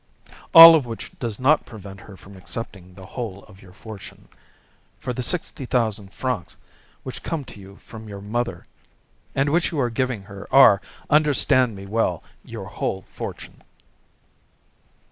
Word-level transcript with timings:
"All 0.51 0.73
of 0.73 0.87
which 0.87 1.11
does 1.19 1.39
not 1.39 1.63
prevent 1.67 1.99
her 1.99 2.17
from 2.17 2.35
accepting 2.35 2.95
the 2.95 3.05
whole 3.05 3.43
of 3.43 3.61
your 3.61 3.71
fortune, 3.71 4.29
for 4.97 5.13
the 5.13 5.21
sixty 5.21 5.63
thousand 5.63 6.11
francs 6.11 6.57
which 7.03 7.21
come 7.21 7.43
to 7.43 7.59
you 7.59 7.75
from 7.75 8.09
your 8.09 8.19
mother, 8.19 8.65
and 9.35 9.49
which 9.51 9.71
you 9.71 9.79
are 9.79 9.91
giving 9.91 10.23
her, 10.23 10.47
are, 10.51 10.81
understand 11.11 11.75
me 11.75 11.85
well, 11.85 12.23
your 12.43 12.65
whole 12.65 13.03
fortune." 13.03 13.61